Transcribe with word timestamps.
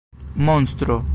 monstro 0.35 1.03